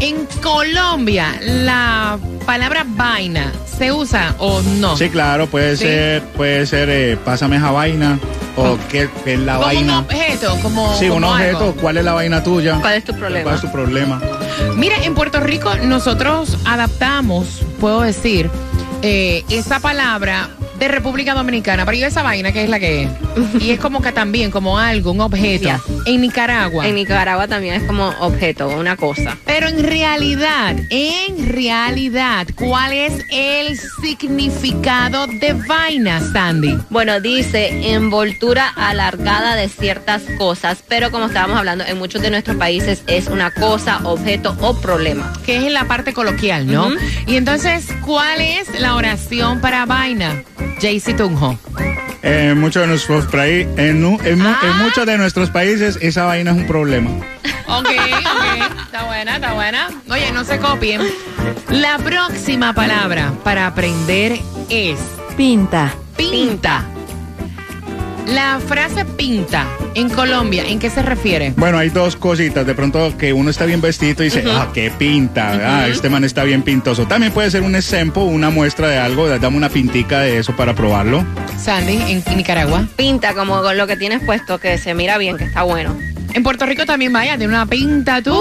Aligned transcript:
En 0.00 0.26
Colombia, 0.42 1.40
la 1.42 2.18
palabra 2.46 2.84
vaina 2.86 3.52
se 3.78 3.90
usa 3.92 4.34
o 4.38 4.62
no. 4.62 4.96
Sí, 4.96 5.08
claro, 5.10 5.48
puede 5.48 5.76
Sí. 5.76 5.84
ser, 5.84 6.22
puede 6.36 6.66
ser, 6.66 6.88
eh, 6.88 7.16
pásame 7.24 7.56
esa 7.56 7.72
vaina, 7.72 8.18
o 8.56 8.78
qué, 8.88 9.08
qué 9.24 9.34
es 9.34 9.40
la 9.40 9.54
como 9.54 9.66
vaina. 9.66 9.98
un 9.98 10.04
objeto, 10.04 10.56
como. 10.62 10.94
Sí, 10.96 11.06
un 11.06 11.14
como 11.22 11.32
objeto, 11.32 11.58
algo. 11.58 11.74
¿cuál 11.80 11.96
es 11.96 12.04
la 12.04 12.12
vaina 12.12 12.42
tuya? 12.44 12.78
¿Cuál 12.80 12.94
es 12.94 13.04
tu 13.04 13.14
problema? 13.16 13.42
¿Cuál 13.42 13.54
es 13.56 13.60
tu 13.60 13.72
problema? 13.72 14.20
Mira, 14.76 14.96
en 15.02 15.14
Puerto 15.14 15.40
Rico 15.40 15.74
nosotros 15.82 16.56
adaptamos, 16.64 17.62
puedo 17.80 18.02
decir, 18.02 18.50
eh, 19.02 19.44
esa 19.48 19.80
palabra 19.80 20.48
de 20.78 20.88
República 20.88 21.34
Dominicana, 21.34 21.84
pero 21.84 21.96
¿y 21.96 22.04
esa 22.04 22.22
vaina 22.22 22.52
qué 22.52 22.64
es 22.64 22.70
la 22.70 22.78
que 22.78 23.04
es? 23.04 23.10
Y 23.60 23.70
es 23.70 23.80
como 23.80 24.00
que 24.00 24.12
también, 24.12 24.50
como 24.50 24.78
algo, 24.78 25.12
un 25.12 25.20
objeto. 25.20 25.70
En 26.06 26.20
Nicaragua. 26.20 26.86
En 26.86 26.94
Nicaragua 26.94 27.48
también 27.48 27.74
es 27.74 27.82
como 27.84 28.08
objeto, 28.20 28.68
una 28.68 28.96
cosa. 28.96 29.36
Pero 29.44 29.68
en 29.68 29.82
realidad, 29.82 30.76
en 30.90 31.48
realidad, 31.48 32.46
¿cuál 32.54 32.92
es 32.92 33.24
el 33.30 33.78
significado 34.02 35.26
de 35.26 35.52
vaina, 35.52 36.20
Sandy? 36.20 36.78
Bueno, 36.90 37.20
dice 37.20 37.92
envoltura 37.92 38.68
alargada 38.68 39.56
de 39.56 39.68
ciertas 39.68 40.22
cosas, 40.38 40.82
pero 40.86 41.10
como 41.10 41.26
estábamos 41.26 41.58
hablando, 41.58 41.84
en 41.84 41.98
muchos 41.98 42.22
de 42.22 42.30
nuestros 42.30 42.56
países 42.56 43.02
es 43.06 43.26
una 43.26 43.50
cosa, 43.50 44.00
objeto 44.04 44.56
o 44.60 44.80
problema. 44.80 45.32
Que 45.44 45.56
es 45.56 45.64
en 45.64 45.74
la 45.74 45.86
parte 45.86 46.12
coloquial, 46.12 46.66
¿no? 46.66 46.90
Y 47.26 47.36
entonces, 47.36 47.88
¿cuál 48.04 48.40
es 48.40 48.80
la 48.80 48.94
oración 48.94 49.60
para 49.60 49.86
vaina? 49.86 50.42
Jaycee 50.80 51.14
Tunjo. 51.14 51.58
En 52.22 52.58
muchos 52.58 52.82
de 52.82 52.88
nuestros 52.88 53.26
países, 53.26 53.68
en, 53.78 54.04
Ah. 54.44 54.58
en 54.62 54.76
muchos 54.78 55.06
de 55.06 55.16
nuestros 55.18 55.50
países, 55.50 55.98
esa 56.00 56.24
vaina 56.24 56.50
es 56.50 56.56
un 56.56 56.66
problema. 56.66 57.10
Ok, 57.68 57.86
ok. 57.86 58.72
Está 58.86 59.04
buena, 59.04 59.36
está 59.36 59.52
buena. 59.54 59.88
Oye, 60.10 60.32
no 60.32 60.44
se 60.44 60.58
copien. 60.58 61.00
La 61.70 61.98
próxima 61.98 62.72
palabra 62.72 63.32
para 63.44 63.66
aprender 63.66 64.38
es 64.68 64.98
Pinta. 65.36 65.94
pinta. 66.16 66.84
La 68.26 68.58
frase 68.66 69.04
pinta 69.04 69.66
en 69.98 70.08
Colombia, 70.08 70.64
¿en 70.66 70.78
qué 70.78 70.90
se 70.90 71.02
refiere? 71.02 71.52
Bueno, 71.56 71.76
hay 71.76 71.90
dos 71.90 72.14
cositas. 72.14 72.64
De 72.64 72.74
pronto 72.74 73.16
que 73.18 73.32
uno 73.32 73.50
está 73.50 73.64
bien 73.64 73.80
vestido 73.80 74.22
y 74.22 74.26
dice, 74.26 74.44
ah, 74.48 74.68
qué 74.72 74.90
pinta, 74.90 75.80
ah, 75.80 75.88
este 75.88 76.08
man 76.08 76.22
está 76.22 76.44
bien 76.44 76.62
pintoso. 76.62 77.06
También 77.06 77.32
puede 77.32 77.50
ser 77.50 77.62
un 77.62 77.74
ejemplo, 77.74 78.22
una 78.22 78.50
muestra 78.50 78.88
de 78.88 78.98
algo, 78.98 79.28
dame 79.28 79.56
una 79.56 79.68
pintica 79.68 80.20
de 80.20 80.38
eso 80.38 80.54
para 80.54 80.74
probarlo. 80.74 81.24
Sandy, 81.60 81.98
en 82.12 82.36
Nicaragua. 82.36 82.86
Pinta 82.96 83.34
como 83.34 83.60
con 83.60 83.76
lo 83.76 83.86
que 83.86 83.96
tienes 83.96 84.22
puesto, 84.22 84.58
que 84.58 84.78
se 84.78 84.94
mira 84.94 85.18
bien, 85.18 85.36
que 85.36 85.44
está 85.44 85.62
bueno. 85.62 85.96
En 86.34 86.42
Puerto 86.42 86.66
Rico 86.66 86.86
también 86.86 87.12
vaya, 87.12 87.36
tiene 87.36 87.52
una 87.52 87.66
pinta 87.66 88.22
tú. 88.22 88.38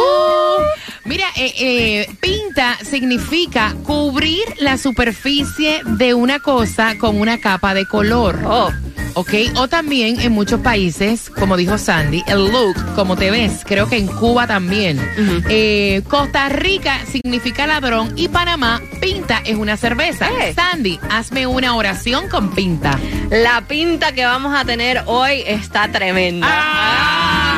Mira, 1.06 1.25
eh, 1.38 1.53
eh, 1.57 2.09
pinta 2.19 2.78
significa 2.84 3.74
cubrir 3.84 4.44
la 4.59 4.78
superficie 4.78 5.81
de 5.85 6.13
una 6.13 6.39
cosa 6.39 6.97
con 7.00 7.19
una 7.19 7.39
capa 7.39 7.74
de 7.74 7.88
color. 7.88 8.39
Oh, 8.45 8.69
¿ok? 9.18 9.34
O 9.56 9.68
también 9.68 10.20
en 10.22 10.32
muchos 10.32 10.62
países, 10.62 11.32
como 11.32 11.58
dijo 11.58 11.80
Sandy, 11.80 12.24
el 12.28 12.52
look, 12.52 12.76
como 12.94 13.18
te 13.18 13.32
ves, 13.32 13.64
creo 13.66 13.90
que 13.90 13.98
en 13.98 14.06
Cuba 14.06 14.46
también. 14.46 15.02
Eh, 15.50 16.04
Costa 16.08 16.50
Rica 16.50 17.00
significa 17.12 17.66
ladrón 17.66 18.14
y 18.16 18.28
Panamá, 18.28 18.80
pinta 19.02 19.42
es 19.44 19.56
una 19.56 19.75
cerveza. 19.75 20.30
Eh. 20.30 20.54
Sandy, 20.54 21.00
hazme 21.10 21.48
una 21.48 21.75
oración 21.75 22.30
con 22.30 22.52
pinta. 22.54 23.00
la 23.31 23.62
pinta 23.68 24.12
que 24.12 24.24
vamos 24.24 24.56
a 24.56 24.64
tener 24.66 25.02
hoy 25.08 25.42
está 25.48 25.92
tremenda. 25.92 26.48
Ah, 26.50 27.50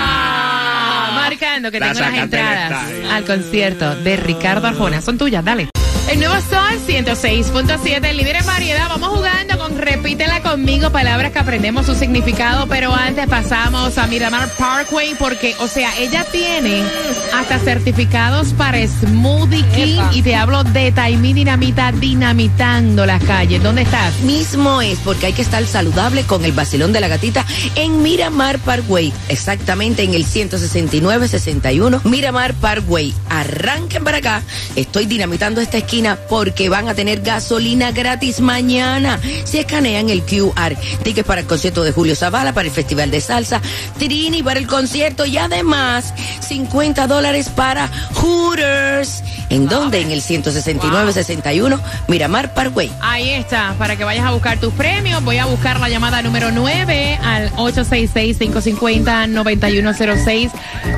marcando 1.14 1.72
que 1.72 1.82
La 1.82 1.88
tengo 1.92 2.00
las 2.00 2.14
entradas 2.14 2.86
al 3.12 3.26
concierto 3.26 3.98
de 3.98 4.16
Ricardo 4.16 4.68
Arjona. 4.68 5.02
Son 5.02 5.18
tuyas, 5.18 5.44
dale. 5.44 5.68
El 6.10 6.20
nuevo 6.20 6.36
Sol 6.36 6.80
106.7, 6.88 8.06
el 8.06 8.16
líder 8.18 8.38
en 8.38 8.46
variedad. 8.46 8.88
Vamos 8.90 9.10
con 9.10 9.29
Repítela 9.29 9.29
conmigo 10.50 10.90
palabras 10.90 11.32
que 11.32 11.38
aprendemos 11.38 11.86
su 11.86 11.94
significado, 11.94 12.66
pero 12.66 12.92
antes 12.92 13.28
pasamos 13.28 14.00
a 14.00 14.08
Miramar 14.08 14.50
Parkway 14.58 15.14
porque, 15.14 15.56
o 15.60 15.68
sea, 15.68 15.96
ella 16.00 16.26
tiene 16.32 16.84
hasta 17.36 17.60
certificados 17.60 18.54
para 18.54 18.80
Smoothie 18.88 19.64
King 19.76 20.02
y 20.12 20.24
te 20.24 20.36
hablo 20.36 20.64
de 20.64 20.92
Taimí 20.92 21.34
Dinamita 21.34 21.92
dinamitando 21.92 23.06
las 23.06 23.24
calles. 23.26 23.62
¿Dónde 23.62 23.84
estás? 23.84 24.22
Mismo 24.22 24.82
es 24.82 24.98
porque 25.06 25.28
hay 25.28 25.34
que 25.34 25.44
estar 25.44 25.64
saludable 25.68 26.24
con 26.24 26.44
el 26.44 26.52
vacilón 26.52 26.94
de 26.94 27.02
la 27.02 27.10
gatita 27.10 27.46
en 27.76 28.02
Miramar 28.02 28.58
Parkway, 28.58 29.14
exactamente 29.28 30.02
en 30.02 30.16
el 30.16 30.26
169-61 30.26 32.04
Miramar 32.06 32.56
Parkway. 32.56 33.14
Arranquen 33.30 34.04
para 34.04 34.18
acá, 34.18 34.42
estoy 34.76 35.06
dinamitando 35.06 35.62
esta 35.62 35.78
esquina 35.78 36.18
porque 36.28 36.70
van 36.70 36.90
a 36.90 36.96
tener 36.96 37.22
gasolina 37.22 37.92
gratis 37.92 38.40
mañana. 38.40 39.20
Si 39.44 39.60
escanean 39.60 40.10
el 40.10 40.24
QR, 40.24 40.39
tickets 41.04 41.28
para 41.28 41.42
el 41.42 41.48
concierto 41.48 41.84
de 41.84 41.92
Julio 41.92 42.16
Zavala, 42.16 42.54
para 42.54 42.68
el 42.68 42.74
Festival 42.74 43.12
de 43.12 43.22
Salsa, 43.22 43.62
Trini 43.98 44.44
para 44.44 44.60
el 44.60 44.68
concierto 44.68 45.26
y 45.26 45.38
además 45.38 46.14
50 46.42 47.08
dólares 47.08 47.50
para 47.50 47.90
Hooters. 48.16 49.24
¿En 49.50 49.68
dónde? 49.68 50.02
En 50.02 50.12
el 50.12 50.22
169-61 50.22 51.80
Miramar 52.08 52.54
Parkway. 52.54 52.92
Ahí 53.02 53.30
está, 53.32 53.74
para 53.78 53.96
que 53.96 54.04
vayas 54.04 54.26
a 54.26 54.32
buscar 54.32 54.60
tus 54.60 54.74
premios. 54.74 55.24
Voy 55.24 55.38
a 55.38 55.46
buscar 55.46 55.80
la 55.80 55.90
llamada 55.90 56.22
número 56.22 56.52
9 56.52 57.20
al 57.24 57.52
866-550-9106. 57.54 60.52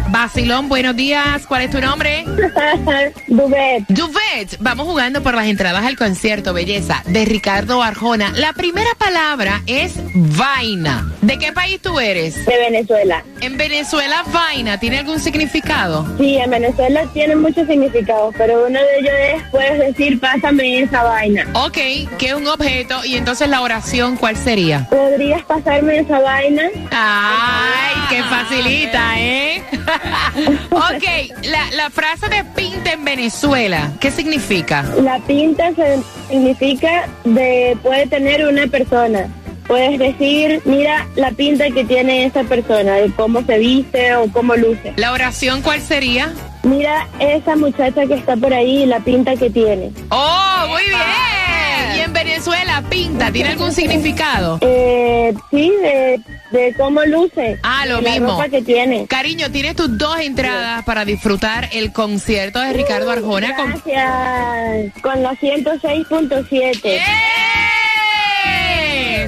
Basilón, 0.09 0.68
buenos 0.69 0.95
días. 0.95 1.45
¿Cuál 1.48 1.63
es 1.63 1.71
tu 1.71 1.80
nombre? 1.80 2.25
Duvet. 3.27 3.86
Duvet. 3.88 4.57
Vamos 4.59 4.88
jugando 4.88 5.21
por 5.24 5.33
las 5.36 5.45
entradas 5.47 5.86
al 5.86 5.95
concierto, 5.95 6.54
belleza, 6.54 7.04
de 7.07 7.25
Ricardo 7.25 7.81
Arjona. 7.81 8.31
La 8.36 8.54
primera 8.54 8.89
palabra 8.97 9.62
es 9.65 9.94
vaina. 10.13 11.12
¿De 11.21 11.38
qué 11.38 11.51
país 11.51 11.80
tú 11.81 12.00
eres? 12.00 12.45
De 12.45 12.57
Venezuela. 12.57 13.24
En 13.42 13.57
Venezuela, 13.57 14.24
vaina, 14.31 14.80
¿tiene 14.80 15.00
algún 15.00 15.19
significado? 15.19 16.06
Sí, 16.18 16.38
en 16.38 16.50
Venezuela 16.50 17.06
tiene 17.13 17.36
muchos 17.36 17.68
significados, 17.68 18.33
pero 18.42 18.66
uno 18.66 18.80
de 18.80 18.98
ellos 19.00 19.14
es, 19.36 19.44
puedes 19.52 19.78
decir, 19.78 20.20
pásame 20.20 20.80
esa 20.82 21.04
vaina. 21.04 21.46
Ok, 21.54 21.74
que 22.18 22.26
es 22.30 22.34
un 22.34 22.48
objeto 22.48 23.06
y 23.06 23.16
entonces 23.16 23.48
la 23.48 23.62
oración, 23.62 24.18
¿cuál 24.18 24.36
sería? 24.36 24.88
¿Podrías 24.90 25.44
pasarme 25.44 26.00
esa 26.00 26.20
vaina? 26.20 26.64
Ay, 26.90 28.02
qué 28.10 28.24
facilita, 28.24 29.20
¿eh? 29.20 29.62
ok, 30.72 31.36
la, 31.44 31.70
la 31.76 31.90
frase 31.92 32.30
de 32.30 32.44
pinta 32.56 32.94
en 32.94 33.06
Venezuela, 33.06 33.92
¿qué 34.00 34.10
significa? 34.10 34.82
La 35.04 35.20
pinta 35.20 35.70
se- 35.76 36.00
significa 36.28 37.08
de 37.24 37.78
puede 37.84 38.08
tener 38.08 38.48
una 38.48 38.66
persona. 38.66 39.28
Puedes 39.68 40.00
decir, 40.00 40.62
mira 40.66 41.06
la 41.16 41.30
pinta 41.30 41.70
que 41.70 41.86
tiene 41.86 42.26
esa 42.26 42.44
persona, 42.44 42.96
de 42.96 43.12
cómo 43.14 43.44
se 43.44 43.60
viste 43.60 44.16
o 44.16 44.32
cómo 44.32 44.56
luce. 44.56 44.94
La 44.96 45.12
oración, 45.12 45.62
¿cuál 45.62 45.80
sería? 45.82 46.34
Mira 46.63 47.08
esa 47.19 47.56
muchacha 47.56 48.06
que 48.06 48.13
está 48.13 48.36
por 48.36 48.54
ahí, 48.54 48.86
la 48.86 49.00
pinta 49.00 49.36
que 49.36 49.50
tiene. 49.50 49.92
Oh, 50.10 50.66
muy 50.69 50.84
bien. 50.84 51.98
Y 51.98 52.00
en 52.02 52.13
Venezuela, 52.13 52.84
pinta, 52.90 53.31
¿tiene 53.31 53.50
algún 53.50 53.72
significado? 53.74 54.60
Eh, 54.62 55.34
sí, 55.50 55.72
de, 55.81 56.22
de 56.52 56.74
cómo 56.75 57.04
luce. 57.06 57.58
Ah, 57.63 57.86
lo 57.88 57.98
de 57.98 58.04
la 58.04 58.12
mismo. 58.12 58.28
ropa 58.30 58.48
que 58.50 58.62
tiene. 58.62 59.08
Cariño, 59.08 59.52
tienes 59.52 59.75
tus 59.75 59.98
dos 59.98 60.19
entradas 60.19 60.84
para 60.86 61.04
disfrutar 61.04 61.69
el 61.74 61.92
concierto 61.92 62.60
de 62.60 62.74
Ricardo 62.74 63.12
Arjona 63.12 63.56
con 63.56 63.72
Gracias. 63.72 65.02
Con 65.02 65.24
la 65.24 65.31
106.7. 65.31 67.02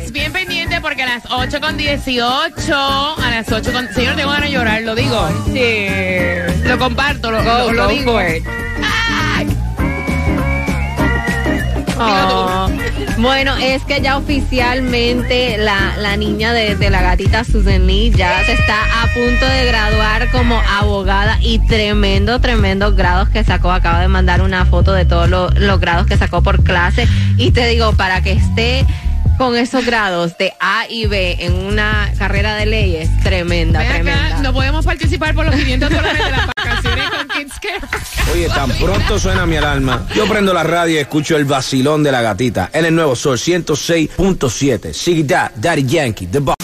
Yes. 0.03 0.11
Bien 0.11 0.31
pendiente 0.31 0.79
porque 0.81 1.03
a 1.03 1.07
las 1.07 1.23
8 1.29 1.59
con 1.61 1.77
18, 1.77 2.75
a 2.75 3.29
las 3.31 3.51
8 3.51 3.71
con... 3.71 3.88
Señor, 3.94 4.15
tengo 4.15 4.29
ganas 4.31 4.50
de 4.50 4.51
llorar, 4.51 4.81
lo 4.83 4.95
digo. 4.95 5.27
Sí. 5.53 5.88
Lo 6.67 6.77
comparto, 6.77 7.31
lo, 7.31 7.41
lo- 7.44 7.71
lo 7.73 7.88
digo. 7.88 8.17
Ay. 8.17 9.47
Oh. 12.00 12.69
Bueno, 13.17 13.55
es 13.57 13.83
que 13.83 14.01
ya 14.01 14.17
oficialmente 14.17 15.57
la, 15.57 15.95
la 15.97 16.17
niña 16.17 16.51
de, 16.51 16.75
de 16.75 16.89
la 16.89 17.01
gatita 17.01 17.44
Susan 17.44 17.85
Lee 17.85 18.11
ya 18.11 18.44
se 18.45 18.53
está 18.53 18.75
a 19.03 19.07
punto 19.13 19.45
de 19.45 19.65
graduar 19.65 20.29
como 20.31 20.59
abogada 20.79 21.38
y 21.39 21.59
tremendo, 21.59 22.39
tremendos 22.41 22.95
grados 22.95 23.29
que 23.29 23.44
sacó. 23.44 23.71
Acaba 23.71 24.00
de 24.00 24.07
mandar 24.07 24.41
una 24.41 24.65
foto 24.65 24.91
de 24.94 25.05
todos 25.05 25.29
lo- 25.29 25.51
los 25.51 25.79
grados 25.79 26.07
que 26.07 26.17
sacó 26.17 26.41
por 26.41 26.63
clase. 26.63 27.07
Y 27.38 27.51
te 27.51 27.65
digo, 27.67 27.94
para 27.94 28.21
que 28.21 28.31
esté 28.33 28.85
con 29.43 29.57
esos 29.57 29.85
grados 29.85 30.37
de 30.37 30.53
A 30.61 30.87
y 30.87 31.05
B 31.05 31.35
en 31.39 31.53
una 31.53 32.13
carrera 32.17 32.55
de 32.55 32.65
leyes, 32.65 33.09
tremenda, 33.23 33.79
Ven 33.79 33.89
acá, 33.89 33.95
tremenda. 34.01 34.41
no 34.41 34.53
podemos 34.53 34.85
participar 34.85 35.35
por 35.35 35.45
los 35.45 35.53
500 35.55 35.89
dólares 35.89 36.23
de 36.23 36.31
las 36.31 36.47
vacaciones 36.47 37.09
con 37.09 37.27
Kids 37.27 37.59
Care. 37.59 38.31
Oye, 38.31 38.47
tan 38.47 38.71
pronto 38.71 39.19
suena 39.19 39.45
mi 39.45 39.57
alarma. 39.57 40.07
Yo 40.15 40.29
prendo 40.29 40.53
la 40.53 40.63
radio 40.63 40.95
y 40.95 40.99
escucho 40.99 41.35
el 41.35 41.43
vacilón 41.43 42.03
de 42.03 42.13
la 42.13 42.21
gatita 42.21 42.69
en 42.71 42.85
el 42.85 42.95
nuevo 42.95 43.17
Sol 43.17 43.37
106.7. 43.37 44.93
Sig 44.93 45.27
That, 45.27 45.51
Daddy 45.55 45.83
Yankee, 45.83 46.27
The 46.27 46.39
Boss. 46.39 46.62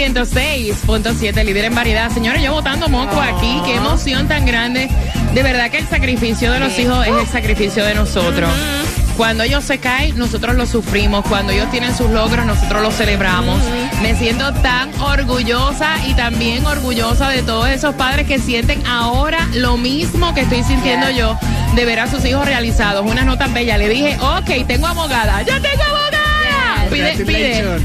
106.7, 0.00 1.44
líder 1.44 1.66
en 1.66 1.74
variedad. 1.74 2.10
Señores, 2.10 2.42
yo 2.42 2.52
votando 2.52 2.88
moco 2.88 3.20
aquí. 3.20 3.60
Qué 3.66 3.74
emoción 3.74 4.28
tan 4.28 4.46
grande. 4.46 4.88
De 5.34 5.42
verdad 5.42 5.70
que 5.70 5.76
el 5.76 5.86
sacrificio 5.88 6.50
de 6.52 6.58
los 6.58 6.78
hijos 6.78 7.06
es 7.06 7.14
el 7.14 7.26
sacrificio 7.26 7.84
de 7.84 7.94
nosotros. 7.94 8.48
Cuando 9.18 9.44
ellos 9.44 9.62
se 9.62 9.76
caen, 9.76 10.16
nosotros 10.16 10.56
lo 10.56 10.64
sufrimos. 10.64 11.26
Cuando 11.26 11.52
ellos 11.52 11.70
tienen 11.70 11.94
sus 11.94 12.10
logros, 12.10 12.46
nosotros 12.46 12.80
los 12.80 12.94
celebramos. 12.94 13.60
Me 14.00 14.16
siento 14.16 14.54
tan 14.54 14.90
orgullosa 15.02 15.96
y 16.06 16.14
también 16.14 16.64
orgullosa 16.64 17.28
de 17.28 17.42
todos 17.42 17.68
esos 17.68 17.94
padres 17.94 18.26
que 18.26 18.38
sienten 18.38 18.86
ahora 18.86 19.48
lo 19.52 19.76
mismo 19.76 20.32
que 20.32 20.40
estoy 20.40 20.62
sintiendo 20.62 21.10
yo 21.10 21.38
de 21.74 21.84
ver 21.84 22.00
a 22.00 22.10
sus 22.10 22.24
hijos 22.24 22.46
realizados. 22.46 23.04
Una 23.04 23.22
nota 23.22 23.48
bella. 23.48 23.76
Le 23.76 23.90
dije, 23.90 24.16
ok, 24.18 24.66
tengo 24.66 24.86
abogada. 24.86 25.42
¡Ya 25.42 25.60
tengo 25.60 25.82
abogada! 25.82 26.19
Pide, 26.90 27.24
pide, 27.24 27.78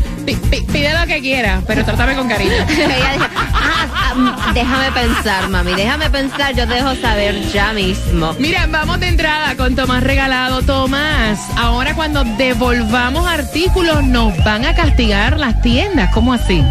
pide 0.72 1.00
lo 1.00 1.06
que 1.08 1.22
quiera, 1.22 1.62
pero 1.68 1.86
trátame 1.86 2.16
con 2.16 2.28
cariño. 2.28 2.52
Ella 2.70 3.12
dijo, 3.14 3.26
"Ah, 3.54 3.88
ah, 3.94 4.52
déjame 4.54 4.92
pensar, 4.92 5.50
mami, 5.50 5.74
déjame 5.76 6.10
pensar, 6.10 6.56
yo 6.56 6.68
te 6.68 6.74
dejo 6.76 6.96
saber 6.96 7.42
ya 7.54 7.74
mismo. 7.74 8.34
Mira, 8.40 8.68
vamos 8.68 9.00
de 9.00 9.08
entrada 9.10 9.56
con 9.56 9.76
Tomás 9.76 10.04
Regalado. 10.04 10.62
Tomás, 10.64 11.40
ahora 11.58 11.96
cuando 11.96 12.24
devolvamos 12.24 13.28
artículos 13.28 14.04
nos 14.04 14.36
van 14.44 14.66
a 14.66 14.74
castigar 14.76 15.40
las 15.40 15.62
tiendas. 15.62 16.12
¿Cómo 16.14 16.34
así? 16.34 16.64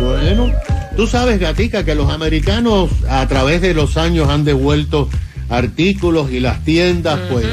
Bueno, 0.00 0.50
tú 0.96 1.06
sabes, 1.06 1.40
Gatica, 1.40 1.84
que 1.84 1.94
los 1.94 2.10
americanos 2.12 2.90
a 3.08 3.26
través 3.26 3.60
de 3.60 3.74
los 3.74 3.96
años 3.96 4.28
han 4.28 4.44
devuelto 4.44 5.08
artículos 5.48 6.30
y 6.30 6.40
las 6.40 6.62
tiendas, 6.64 7.18
pues, 7.30 7.46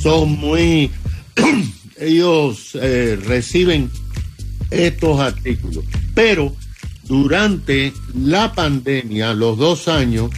son 0.00 0.38
muy. 0.38 0.90
ellos 1.98 2.70
eh, 2.74 3.18
reciben 3.24 3.90
estos 4.70 5.20
artículos. 5.20 5.84
Pero 6.14 6.54
durante 7.04 7.92
la 8.14 8.52
pandemia, 8.52 9.34
los 9.34 9.58
dos 9.58 9.88
años, 9.88 10.30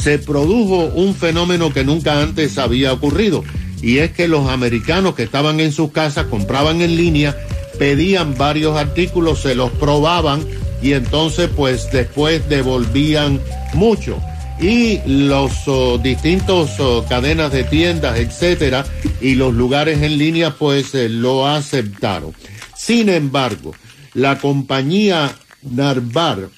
se 0.00 0.18
produjo 0.18 0.86
un 0.94 1.14
fenómeno 1.14 1.72
que 1.72 1.84
nunca 1.84 2.22
antes 2.22 2.58
había 2.58 2.92
ocurrido. 2.92 3.44
Y 3.82 3.98
es 3.98 4.12
que 4.12 4.28
los 4.28 4.48
americanos 4.48 5.14
que 5.14 5.22
estaban 5.22 5.60
en 5.60 5.72
sus 5.72 5.92
casas 5.92 6.26
compraban 6.26 6.82
en 6.82 6.96
línea, 6.96 7.36
pedían 7.78 8.36
varios 8.36 8.76
artículos, 8.76 9.40
se 9.40 9.54
los 9.54 9.70
probaban 9.72 10.44
y 10.82 10.92
entonces 10.92 11.48
pues 11.54 11.90
después 11.92 12.48
devolvían 12.48 13.40
mucho. 13.74 14.20
Y 14.60 15.00
los 15.06 15.52
oh, 15.66 15.98
distintos 15.98 16.80
oh, 16.80 17.04
cadenas 17.08 17.52
de 17.52 17.64
tiendas, 17.64 18.18
etcétera, 18.18 18.84
y 19.20 19.34
los 19.34 19.54
lugares 19.54 20.02
en 20.02 20.18
línea 20.18 20.50
pues 20.50 20.94
eh, 20.94 21.08
lo 21.08 21.46
aceptaron. 21.46 22.34
Sin 22.76 23.08
embargo, 23.08 23.74
la 24.14 24.38
compañía 24.38 25.32
Narvar 25.62 26.48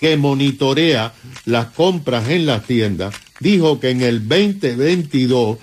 que 0.00 0.16
monitorea 0.16 1.12
las 1.44 1.66
compras 1.66 2.28
en 2.28 2.46
las 2.46 2.64
tiendas, 2.64 3.14
dijo 3.38 3.78
que 3.78 3.90
en 3.90 4.00
el 4.00 4.26
2022, 4.26 5.58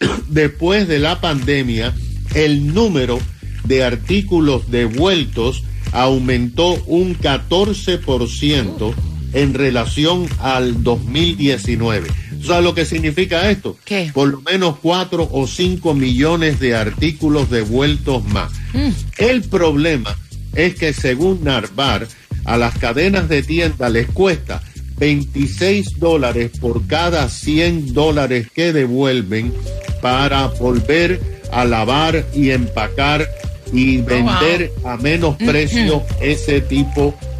después 0.28 0.88
de 0.88 0.98
la 0.98 1.20
pandemia, 1.20 1.94
el 2.34 2.72
número 2.72 3.20
de 3.64 3.84
artículos 3.84 4.70
devueltos 4.70 5.62
aumentó 5.92 6.82
un 6.86 7.16
14% 7.16 8.94
en 9.34 9.52
relación 9.52 10.26
al 10.38 10.82
2019. 10.82 12.08
¿Tú 12.40 12.46
sabes 12.46 12.64
lo 12.64 12.74
que 12.74 12.86
significa 12.86 13.50
esto? 13.50 13.76
¿Qué? 13.84 14.10
Por 14.14 14.28
lo 14.28 14.40
menos 14.40 14.76
4 14.80 15.28
o 15.30 15.46
5 15.46 15.94
millones 15.94 16.60
de 16.60 16.74
artículos 16.74 17.50
devueltos 17.50 18.24
más. 18.24 18.52
Mm. 18.72 18.90
El 19.18 19.42
problema 19.42 20.16
es 20.54 20.74
que 20.76 20.92
según 20.92 21.44
Narvar, 21.44 22.06
a 22.44 22.56
las 22.56 22.78
cadenas 22.78 23.28
de 23.28 23.42
tienda 23.42 23.88
les 23.88 24.06
cuesta 24.06 24.62
26 24.98 25.98
dólares 25.98 26.50
por 26.60 26.86
cada 26.86 27.28
100 27.28 27.92
dólares 27.94 28.48
que 28.54 28.72
devuelven 28.72 29.52
para 30.00 30.46
volver 30.46 31.20
a 31.50 31.64
lavar 31.64 32.26
y 32.34 32.50
empacar 32.50 33.28
y 33.72 33.96
vender 33.98 34.72
a 34.84 34.96
menos 34.96 35.36
precio 35.36 36.02
ese 36.20 36.60
tipo 36.60 37.14
de 37.20 37.33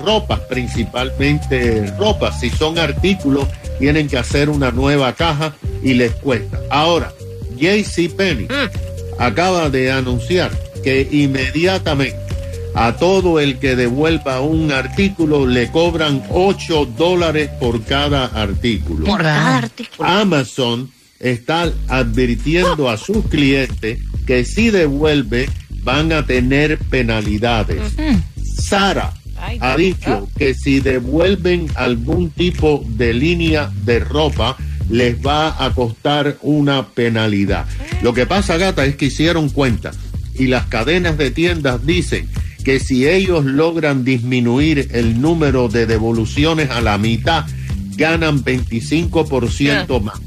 ropa, 0.00 0.40
principalmente 0.48 1.92
ropa. 1.98 2.32
Si 2.32 2.50
son 2.50 2.78
artículos, 2.78 3.46
tienen 3.78 4.08
que 4.08 4.18
hacer 4.18 4.48
una 4.48 4.70
nueva 4.70 5.14
caja 5.14 5.54
y 5.82 5.94
les 5.94 6.12
cuesta. 6.12 6.60
Ahora, 6.70 7.12
JC 7.56 8.10
Penny 8.14 8.48
acaba 9.18 9.70
de 9.70 9.92
anunciar 9.92 10.50
que 10.82 11.08
inmediatamente 11.10 12.16
a 12.74 12.96
todo 12.96 13.38
el 13.38 13.58
que 13.58 13.76
devuelva 13.76 14.40
un 14.40 14.72
artículo 14.72 15.46
le 15.46 15.70
cobran 15.70 16.22
8 16.30 16.86
dólares 16.96 17.50
por 17.60 17.82
cada 17.84 18.26
artículo. 18.26 19.04
Por 19.04 19.22
cada 19.22 19.58
artículo. 19.58 20.08
Amazon 20.08 20.90
está 21.20 21.70
advirtiendo 21.88 22.88
a 22.88 22.96
sus 22.96 23.26
clientes 23.26 23.98
que 24.26 24.44
si 24.44 24.70
devuelve 24.70 25.48
van 25.82 26.12
a 26.12 26.24
tener 26.24 26.78
penalidades. 26.78 27.92
Sara 28.58 29.12
ha 29.60 29.76
dicho 29.76 30.28
que 30.36 30.54
si 30.54 30.80
devuelven 30.80 31.68
algún 31.74 32.30
tipo 32.30 32.84
de 32.86 33.14
línea 33.14 33.70
de 33.84 34.00
ropa 34.00 34.56
les 34.88 35.24
va 35.24 35.64
a 35.64 35.72
costar 35.74 36.36
una 36.42 36.88
penalidad. 36.88 37.66
Lo 38.02 38.12
que 38.12 38.26
pasa, 38.26 38.56
gata, 38.56 38.84
es 38.84 38.96
que 38.96 39.06
hicieron 39.06 39.48
cuenta 39.48 39.92
y 40.34 40.46
las 40.46 40.66
cadenas 40.66 41.18
de 41.18 41.30
tiendas 41.30 41.84
dicen 41.86 42.28
que 42.64 42.80
si 42.80 43.08
ellos 43.08 43.44
logran 43.44 44.04
disminuir 44.04 44.88
el 44.92 45.20
número 45.20 45.68
de 45.68 45.86
devoluciones 45.86 46.70
a 46.70 46.80
la 46.80 46.96
mitad, 46.98 47.44
ganan 47.96 48.44
25% 48.44 50.00
más. 50.00 50.20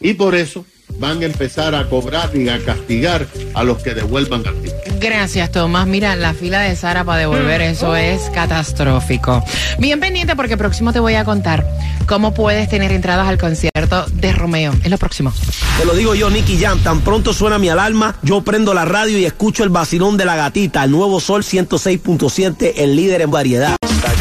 Y 0.00 0.14
por 0.14 0.34
eso 0.34 0.66
van 0.98 1.22
a 1.22 1.26
empezar 1.26 1.74
a 1.74 1.88
cobrar 1.88 2.30
y 2.36 2.48
a 2.48 2.58
castigar 2.64 3.26
a 3.54 3.64
los 3.64 3.82
que 3.82 3.94
devuelvan 3.94 4.46
artículos. 4.46 4.85
Gracias, 4.98 5.50
Tomás. 5.50 5.86
Mira, 5.86 6.16
la 6.16 6.34
fila 6.34 6.60
de 6.60 6.74
Sara 6.76 7.04
para 7.04 7.18
devolver 7.20 7.60
eso 7.62 7.96
es 7.96 8.30
catastrófico. 8.30 9.42
Bien 9.78 10.00
pendiente 10.00 10.36
porque 10.36 10.56
próximo 10.56 10.92
te 10.92 11.00
voy 11.00 11.14
a 11.14 11.24
contar 11.24 11.66
cómo 12.06 12.34
puedes 12.34 12.68
tener 12.68 12.92
entradas 12.92 13.28
al 13.28 13.38
concierto 13.38 14.06
de 14.12 14.32
Romeo. 14.32 14.72
Es 14.82 14.90
lo 14.90 14.98
próximo. 14.98 15.32
Te 15.78 15.84
lo 15.84 15.94
digo 15.94 16.14
yo, 16.14 16.30
Nicky 16.30 16.58
Jam. 16.58 16.78
Tan 16.80 17.00
pronto 17.00 17.32
suena 17.32 17.58
mi 17.58 17.68
alarma, 17.68 18.16
yo 18.22 18.42
prendo 18.42 18.74
la 18.74 18.84
radio 18.84 19.18
y 19.18 19.24
escucho 19.24 19.64
el 19.64 19.70
vacilón 19.70 20.16
de 20.16 20.24
la 20.24 20.36
gatita, 20.36 20.84
el 20.84 20.90
nuevo 20.90 21.20
Sol 21.20 21.42
106.7, 21.42 22.72
el 22.76 22.96
líder 22.96 23.22
en 23.22 23.30
variedad. 23.30 23.76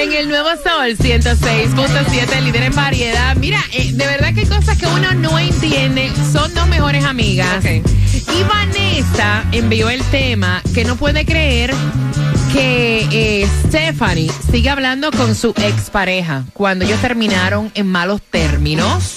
En 0.00 0.12
el 0.12 0.28
nuevo 0.28 0.48
Sol 0.50 0.96
106.7, 0.96 2.40
líder 2.40 2.62
en 2.62 2.74
variedad. 2.74 3.34
Mira, 3.34 3.58
eh, 3.72 3.90
de 3.92 4.06
verdad 4.06 4.32
que 4.32 4.40
hay 4.40 4.46
cosas 4.46 4.78
que 4.78 4.86
uno 4.86 5.12
no 5.14 5.36
entiende. 5.40 6.08
Son 6.32 6.54
dos 6.54 6.68
mejores 6.68 7.04
amigas. 7.04 7.64
Y 7.64 8.42
Vanessa 8.44 9.44
envió 9.50 9.90
el 9.90 10.00
tema 10.04 10.62
que 10.72 10.84
no 10.84 10.94
puede 10.94 11.26
creer 11.26 11.74
que 12.52 13.08
eh, 13.10 13.48
Stephanie 13.66 14.30
sigue 14.52 14.70
hablando 14.70 15.10
con 15.10 15.34
su 15.34 15.50
expareja 15.56 16.44
cuando 16.52 16.84
ellos 16.84 17.00
terminaron 17.00 17.72
en 17.74 17.88
malos 17.88 18.22
términos. 18.22 19.16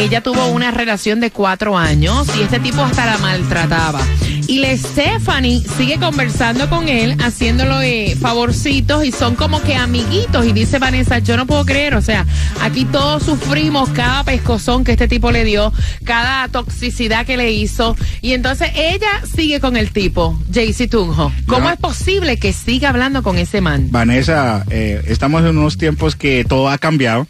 Ella 0.00 0.20
tuvo 0.22 0.46
una 0.48 0.70
relación 0.70 1.20
de 1.20 1.30
cuatro 1.30 1.76
años 1.78 2.26
y 2.38 2.42
este 2.42 2.60
tipo 2.60 2.82
hasta 2.82 3.06
la 3.06 3.18
maltrataba. 3.18 4.00
Y 4.48 4.60
la 4.60 4.76
Stephanie 4.76 5.60
sigue 5.76 5.98
conversando 5.98 6.68
con 6.70 6.88
él, 6.88 7.16
haciéndole 7.20 8.14
favorcitos 8.20 9.04
y 9.04 9.10
son 9.10 9.34
como 9.34 9.60
que 9.62 9.74
amiguitos. 9.74 10.46
Y 10.46 10.52
dice 10.52 10.78
Vanessa, 10.78 11.18
yo 11.18 11.36
no 11.36 11.46
puedo 11.46 11.64
creer, 11.64 11.96
o 11.96 12.02
sea, 12.02 12.24
aquí 12.62 12.84
todos 12.84 13.24
sufrimos 13.24 13.88
cada 13.90 14.22
pescozón 14.22 14.84
que 14.84 14.92
este 14.92 15.08
tipo 15.08 15.32
le 15.32 15.44
dio, 15.44 15.72
cada 16.04 16.46
toxicidad 16.48 17.26
que 17.26 17.36
le 17.36 17.50
hizo. 17.52 17.96
Y 18.22 18.34
entonces 18.34 18.70
ella 18.76 19.22
sigue 19.34 19.58
con 19.58 19.76
el 19.76 19.90
tipo, 19.90 20.38
Jaycee 20.52 20.86
Tunjo. 20.88 21.32
¿Cómo 21.46 21.66
No. 21.66 21.70
es 21.70 21.78
posible 21.78 22.36
que 22.36 22.52
siga 22.52 22.90
hablando 22.90 23.24
con 23.24 23.38
ese 23.38 23.60
man? 23.60 23.88
Vanessa, 23.90 24.64
eh, 24.70 25.02
estamos 25.08 25.40
en 25.42 25.58
unos 25.58 25.76
tiempos 25.76 26.14
que 26.14 26.44
todo 26.44 26.68
ha 26.68 26.78
cambiado. 26.78 27.26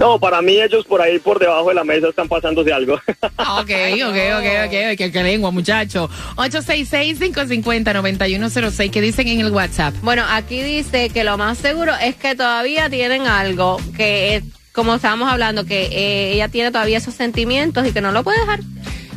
No, 0.00 0.18
para 0.18 0.40
mí 0.40 0.58
ellos 0.58 0.86
por 0.86 1.02
ahí 1.02 1.18
por 1.18 1.38
debajo 1.38 1.68
de 1.68 1.74
la 1.74 1.84
mesa 1.84 2.08
están 2.08 2.26
pasándose 2.26 2.72
algo. 2.72 2.94
Ok, 2.94 3.68
ok, 3.68 4.16
ok, 4.38 4.46
ok, 4.66 4.96
que, 4.96 5.12
que 5.12 5.22
lengua, 5.22 5.50
muchacho. 5.50 6.08
866-550-9106, 6.36 8.90
¿qué 8.90 9.02
dicen 9.02 9.28
en 9.28 9.40
el 9.40 9.52
WhatsApp? 9.52 9.94
Bueno, 10.02 10.24
aquí 10.26 10.62
dice 10.62 11.10
que 11.10 11.22
lo 11.22 11.36
más 11.36 11.58
seguro 11.58 11.92
es 12.00 12.16
que 12.16 12.34
todavía 12.34 12.88
tienen 12.88 13.26
algo 13.26 13.78
que 13.94 14.36
es, 14.36 14.44
como 14.72 14.94
estábamos 14.94 15.30
hablando, 15.30 15.66
que 15.66 15.90
eh, 15.92 16.32
ella 16.32 16.48
tiene 16.48 16.70
todavía 16.70 16.96
esos 16.96 17.12
sentimientos 17.12 17.86
y 17.86 17.92
que 17.92 18.00
no 18.00 18.10
lo 18.10 18.24
puede 18.24 18.40
dejar. 18.40 18.60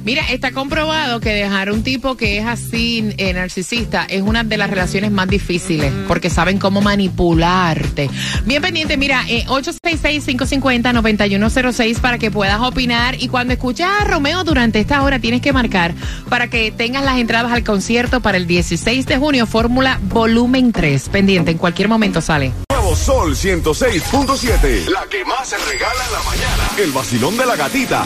Mira, 0.03 0.24
está 0.29 0.51
comprobado 0.51 1.22
que 1.22 1.29
dejar 1.29 1.72
un 1.72 1.81
tipo 1.81 2.17
que 2.17 2.38
es 2.38 2.45
así 2.45 3.13
eh, 3.17 3.31
narcisista 3.31 4.05
es 4.10 4.22
una 4.22 4.43
de 4.43 4.57
las 4.57 4.69
relaciones 4.69 5.12
más 5.12 5.29
difíciles 5.29 5.93
porque 6.10 6.29
saben 6.29 6.60
cómo 6.60 6.81
manipularte. 6.81 8.10
Bien 8.45 8.62
pendiente, 8.62 8.98
mira, 8.98 9.24
eh, 9.29 9.45
866-550-9106 9.48 12.00
para 12.00 12.17
que 12.17 12.31
puedas 12.31 12.60
opinar 12.60 13.15
y 13.17 13.29
cuando 13.29 13.53
escuchas 13.53 13.89
a 14.01 14.03
Romeo 14.03 14.43
durante 14.43 14.81
esta 14.81 15.01
hora 15.03 15.19
tienes 15.19 15.39
que 15.41 15.53
marcar 15.53 15.93
para 16.27 16.50
que 16.50 16.72
tengas 16.72 17.05
las 17.05 17.17
entradas 17.17 17.53
al 17.53 17.63
concierto 17.63 18.19
para 18.19 18.38
el 18.38 18.45
16 18.45 19.05
de 19.05 19.17
junio, 19.17 19.45
Fórmula 19.45 20.01
Volumen 20.03 20.74
3. 20.74 21.07
Pendiente, 21.10 21.51
en 21.51 21.57
cualquier 21.57 21.88
momento 21.88 22.19
sale. 22.19 22.51
Nuevo 22.69 22.93
Sol 22.98 23.36
106.7. 23.36 24.89
La 24.89 25.06
que 25.10 25.23
más 25.23 25.47
se 25.47 25.58
regala 25.58 26.06
en 26.06 26.12
la 26.12 26.21
mañana. 26.23 26.63
El 26.77 26.91
vacilón 26.91 27.38
de 27.38 27.45
la 27.45 27.56
gatita. 27.56 28.04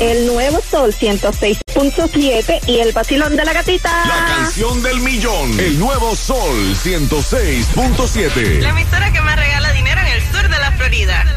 El 0.00 0.26
nuevo 0.26 0.60
Sol 0.70 0.94
106.7 0.94 2.60
y 2.66 2.80
el 2.80 2.92
vacilón 2.92 3.36
de 3.36 3.44
la 3.44 3.52
gatita. 3.52 3.90
La 4.06 4.36
canción 4.36 4.82
del 4.82 5.00
millón. 5.00 5.58
El 5.58 5.78
nuevo 5.78 6.14
Sol 6.14 6.74
106.7. 6.82 8.60
La 8.60 8.70
emisora 8.70 9.12
que 9.12 9.20
más 9.20 9.36
regala 9.36 9.72
dinero 9.72 10.00
en 10.00 10.06
el 10.06 10.22
sur 10.30 10.48
de 10.48 10.58
la 10.58 10.72
Florida. 10.72 11.24